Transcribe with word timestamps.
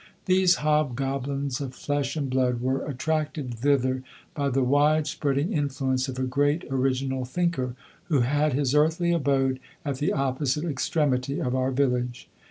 These 0.25 0.55
hobgoblins 0.65 1.61
of 1.61 1.75
flesh 1.75 2.15
and 2.15 2.27
blood 2.27 2.59
were 2.59 2.83
attracted 2.87 3.53
thither 3.53 4.01
by 4.33 4.49
the 4.49 4.63
wide 4.63 5.05
spreading 5.05 5.53
influence 5.53 6.07
of 6.07 6.17
a 6.17 6.23
great 6.23 6.63
original 6.71 7.23
thinker, 7.23 7.75
who 8.05 8.21
had 8.21 8.53
his 8.53 8.73
earthly 8.73 9.11
abode 9.11 9.59
at 9.85 9.99
the 9.99 10.11
opposite 10.11 10.65
extremity 10.65 11.39
of 11.39 11.53
our 11.53 11.69
village. 11.69 12.27